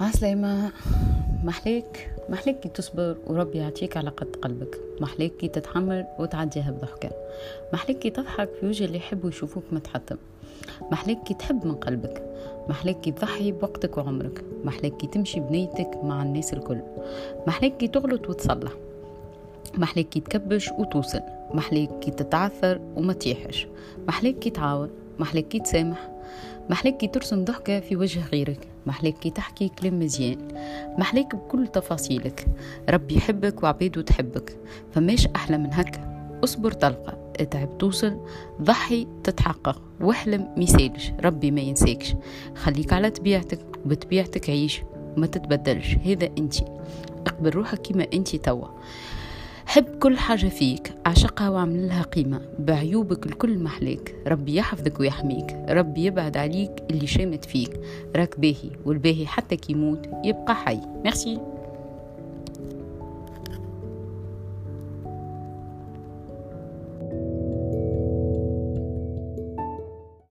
[0.00, 0.72] عسلامة
[1.44, 7.10] محليك محليك تصبر وربي يعطيك على قد قلبك محليك تتحمل وتعديها بضحكة
[7.72, 10.16] محليك تضحك في وجه اللي يحبوا يشوفوك متحطم
[10.92, 12.22] محليك تحب من قلبك
[12.68, 16.80] محليك تضحي بوقتك وعمرك محليك تمشي بنيتك مع الناس الكل
[17.46, 18.72] محليك تغلط وتصلح
[19.74, 21.20] محليك تكبش وتوصل
[21.54, 23.66] محليك تتعثر وما تيحش
[24.08, 26.10] محليك تعاون محليك تسامح
[26.70, 28.68] محليك كي ترسم ضحكة في وجه غيرك.
[28.86, 30.38] محليك كي تحكي كلام مزيان.
[30.98, 32.46] محليك بكل تفاصيلك.
[32.90, 34.56] ربي يحبك وعبيده تحبك.
[34.92, 36.30] فماش أحلى من هكا.
[36.44, 38.20] اصبر تلقى اتعب توصل.
[38.62, 39.82] ضحي تتحقق.
[40.00, 41.12] واحلم ميسالش.
[41.24, 42.14] ربي ما ينساكش.
[42.54, 44.82] خليك على طبيعتك وبطبيعتك عيش.
[45.16, 45.96] وما تتبدلش.
[46.04, 46.64] هذا انتي.
[47.26, 48.68] اقبل روحك كما انتي توا.
[49.76, 52.40] حب كل حاجة فيك عشقها وأعمل لها قيمة.
[52.58, 55.56] بعيوبك الكل محليك ربي يحفظك ويحميك.
[55.68, 57.80] ربي يبعد عليك اللي شامت فيك.
[58.16, 60.80] راك باهي والباهي حتى كيموت يبقى حي.
[61.04, 61.38] ميرسي